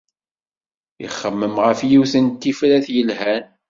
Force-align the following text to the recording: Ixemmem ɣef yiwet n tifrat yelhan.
Ixemmem 1.05 1.55
ɣef 1.65 1.79
yiwet 1.89 2.13
n 2.23 2.25
tifrat 2.41 2.87
yelhan. 2.95 3.43